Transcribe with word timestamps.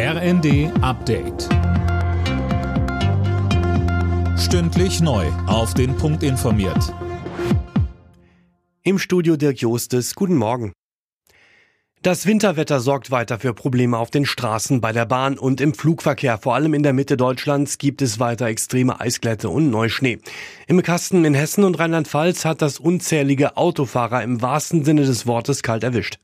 RND 0.00 0.70
Update. 0.80 1.48
Stündlich 4.38 5.00
neu. 5.00 5.26
Auf 5.48 5.74
den 5.74 5.96
Punkt 5.96 6.22
informiert. 6.22 6.94
Im 8.84 9.00
Studio 9.00 9.36
Dirk 9.36 9.60
Jostes. 9.60 10.14
Guten 10.14 10.36
Morgen. 10.36 10.72
Das 12.02 12.26
Winterwetter 12.26 12.78
sorgt 12.78 13.10
weiter 13.10 13.40
für 13.40 13.54
Probleme 13.54 13.98
auf 13.98 14.12
den 14.12 14.24
Straßen, 14.24 14.80
bei 14.80 14.92
der 14.92 15.04
Bahn 15.04 15.36
und 15.36 15.60
im 15.60 15.74
Flugverkehr. 15.74 16.38
Vor 16.38 16.54
allem 16.54 16.74
in 16.74 16.84
der 16.84 16.92
Mitte 16.92 17.16
Deutschlands 17.16 17.78
gibt 17.78 18.00
es 18.00 18.20
weiter 18.20 18.46
extreme 18.46 19.00
Eisglätte 19.00 19.48
und 19.48 19.68
Neuschnee. 19.68 20.20
Im 20.68 20.80
Kasten 20.80 21.24
in 21.24 21.34
Hessen 21.34 21.64
und 21.64 21.76
Rheinland-Pfalz 21.76 22.44
hat 22.44 22.62
das 22.62 22.78
unzählige 22.78 23.56
Autofahrer 23.56 24.22
im 24.22 24.42
wahrsten 24.42 24.84
Sinne 24.84 25.04
des 25.04 25.26
Wortes 25.26 25.64
kalt 25.64 25.82
erwischt. 25.82 26.20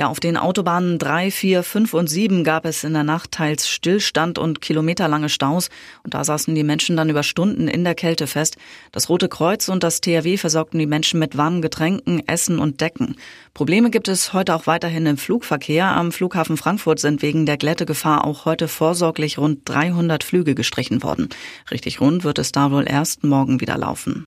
Ja, 0.00 0.06
auf 0.06 0.20
den 0.20 0.36
Autobahnen 0.36 1.00
3, 1.00 1.32
4, 1.32 1.64
5 1.64 1.92
und 1.92 2.06
7 2.06 2.44
gab 2.44 2.66
es 2.66 2.84
in 2.84 2.92
der 2.92 3.02
Nacht 3.02 3.32
teils 3.32 3.68
Stillstand 3.68 4.38
und 4.38 4.60
kilometerlange 4.60 5.28
Staus. 5.28 5.70
Und 6.04 6.14
da 6.14 6.22
saßen 6.22 6.54
die 6.54 6.62
Menschen 6.62 6.96
dann 6.96 7.10
über 7.10 7.24
Stunden 7.24 7.66
in 7.66 7.82
der 7.82 7.96
Kälte 7.96 8.28
fest. 8.28 8.58
Das 8.92 9.08
Rote 9.08 9.28
Kreuz 9.28 9.68
und 9.68 9.82
das 9.82 10.00
THW 10.00 10.36
versorgten 10.36 10.78
die 10.78 10.86
Menschen 10.86 11.18
mit 11.18 11.36
warmen 11.36 11.62
Getränken, 11.62 12.22
Essen 12.28 12.60
und 12.60 12.80
Decken. 12.80 13.16
Probleme 13.54 13.90
gibt 13.90 14.06
es 14.06 14.32
heute 14.32 14.54
auch 14.54 14.68
weiterhin 14.68 15.04
im 15.04 15.16
Flugverkehr. 15.16 15.86
Am 15.88 16.12
Flughafen 16.12 16.56
Frankfurt 16.56 17.00
sind 17.00 17.20
wegen 17.20 17.44
der 17.44 17.56
Glättegefahr 17.56 18.24
auch 18.24 18.44
heute 18.44 18.68
vorsorglich 18.68 19.36
rund 19.36 19.68
300 19.68 20.22
Flüge 20.22 20.54
gestrichen 20.54 21.02
worden. 21.02 21.28
Richtig 21.72 22.00
rund 22.00 22.22
wird 22.22 22.38
es 22.38 22.52
da 22.52 22.70
wohl 22.70 22.88
erst 22.88 23.24
morgen 23.24 23.60
wieder 23.60 23.76
laufen. 23.76 24.26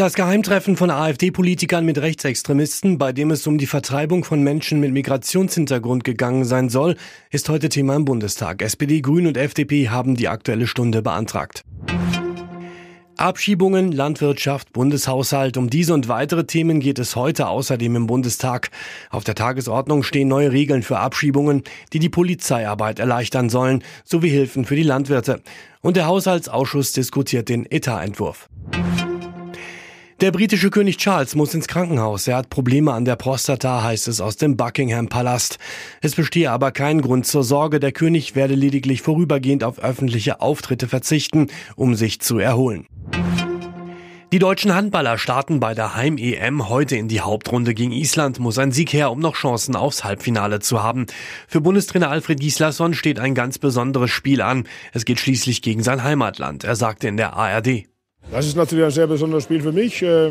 Das 0.00 0.14
Geheimtreffen 0.14 0.78
von 0.78 0.88
AfD-Politikern 0.88 1.84
mit 1.84 1.98
Rechtsextremisten, 1.98 2.96
bei 2.96 3.12
dem 3.12 3.30
es 3.30 3.46
um 3.46 3.58
die 3.58 3.66
Vertreibung 3.66 4.24
von 4.24 4.42
Menschen 4.42 4.80
mit 4.80 4.94
Migrationshintergrund 4.94 6.04
gegangen 6.04 6.46
sein 6.46 6.70
soll, 6.70 6.96
ist 7.30 7.50
heute 7.50 7.68
Thema 7.68 7.96
im 7.96 8.06
Bundestag. 8.06 8.62
SPD, 8.62 9.02
Grün 9.02 9.26
und 9.26 9.36
FDP 9.36 9.90
haben 9.90 10.14
die 10.14 10.28
aktuelle 10.28 10.66
Stunde 10.66 11.02
beantragt. 11.02 11.66
Abschiebungen, 13.18 13.92
Landwirtschaft, 13.92 14.72
Bundeshaushalt. 14.72 15.58
Um 15.58 15.68
diese 15.68 15.92
und 15.92 16.08
weitere 16.08 16.46
Themen 16.46 16.80
geht 16.80 16.98
es 16.98 17.14
heute 17.14 17.48
außerdem 17.48 17.94
im 17.94 18.06
Bundestag. 18.06 18.70
Auf 19.10 19.24
der 19.24 19.34
Tagesordnung 19.34 20.02
stehen 20.02 20.28
neue 20.28 20.50
Regeln 20.50 20.82
für 20.82 20.98
Abschiebungen, 20.98 21.62
die 21.92 21.98
die 21.98 22.08
Polizeiarbeit 22.08 23.00
erleichtern 23.00 23.50
sollen, 23.50 23.84
sowie 24.04 24.30
Hilfen 24.30 24.64
für 24.64 24.76
die 24.76 24.82
Landwirte. 24.82 25.42
Und 25.82 25.98
der 25.98 26.06
Haushaltsausschuss 26.06 26.92
diskutiert 26.92 27.50
den 27.50 27.70
Etatentwurf. 27.70 28.48
Der 30.20 30.32
britische 30.32 30.68
König 30.68 30.98
Charles 30.98 31.34
muss 31.34 31.54
ins 31.54 31.66
Krankenhaus. 31.66 32.28
Er 32.28 32.36
hat 32.36 32.50
Probleme 32.50 32.92
an 32.92 33.06
der 33.06 33.16
Prostata, 33.16 33.82
heißt 33.82 34.06
es 34.06 34.20
aus 34.20 34.36
dem 34.36 34.54
Buckingham 34.54 35.08
Palast. 35.08 35.58
Es 36.02 36.14
bestehe 36.14 36.50
aber 36.50 36.72
kein 36.72 37.00
Grund 37.00 37.26
zur 37.26 37.42
Sorge. 37.42 37.80
Der 37.80 37.92
König 37.92 38.34
werde 38.34 38.54
lediglich 38.54 39.00
vorübergehend 39.00 39.64
auf 39.64 39.78
öffentliche 39.78 40.42
Auftritte 40.42 40.88
verzichten, 40.88 41.46
um 41.74 41.94
sich 41.94 42.20
zu 42.20 42.38
erholen. 42.38 42.86
Die 44.30 44.38
deutschen 44.38 44.74
Handballer 44.74 45.16
starten 45.16 45.58
bei 45.58 45.74
der 45.74 45.96
Heim-EM 45.96 46.68
heute 46.68 46.96
in 46.96 47.08
die 47.08 47.22
Hauptrunde 47.22 47.72
gegen 47.72 47.90
Island. 47.90 48.38
Muss 48.40 48.58
ein 48.58 48.72
Sieg 48.72 48.92
her, 48.92 49.10
um 49.10 49.20
noch 49.20 49.36
Chancen 49.36 49.74
aufs 49.74 50.04
Halbfinale 50.04 50.60
zu 50.60 50.82
haben. 50.82 51.06
Für 51.48 51.62
Bundestrainer 51.62 52.10
Alfred 52.10 52.40
Gislason 52.40 52.92
steht 52.92 53.18
ein 53.18 53.34
ganz 53.34 53.58
besonderes 53.58 54.10
Spiel 54.10 54.42
an. 54.42 54.68
Es 54.92 55.06
geht 55.06 55.18
schließlich 55.18 55.62
gegen 55.62 55.82
sein 55.82 56.04
Heimatland. 56.04 56.62
Er 56.62 56.76
sagte 56.76 57.08
in 57.08 57.16
der 57.16 57.32
ARD. 57.32 57.89
Das 58.30 58.46
ist 58.46 58.56
natürlich 58.56 58.84
ein 58.84 58.90
sehr 58.90 59.06
besonderes 59.06 59.44
Spiel 59.44 59.60
für 59.60 59.72
mich. 59.72 60.02
Äh, 60.02 60.30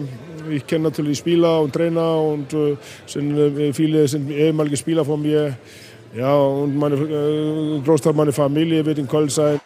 ich 0.50 0.66
kenne 0.66 0.86
natürlich 0.86 1.18
Spieler 1.18 1.62
und 1.62 1.74
Trainer 1.74 2.22
und 2.22 2.54
äh, 2.54 2.78
sind, 3.06 3.38
äh, 3.38 3.74
viele 3.74 4.08
sind 4.08 4.30
ehemalige 4.32 4.78
Spieler 4.78 5.04
von 5.04 5.22
mir. 5.22 5.58
Ja, 6.16 6.34
und 6.36 6.76
meine 6.76 7.82
Großteil 7.86 8.14
meiner 8.14 8.34
Familie 8.34 8.84
wird 8.86 8.98
in 8.98 9.08
Köln 9.08 9.30
sein. 9.30 9.60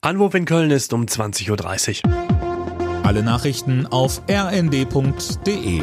Anwurf 0.00 0.34
in 0.34 0.46
Köln 0.46 0.70
ist 0.70 0.92
um 0.92 1.04
20.30 1.04 2.06
Uhr. 2.06 3.04
Alle 3.04 3.22
Nachrichten 3.22 3.86
auf 3.86 4.22
rnd.de 4.30 5.82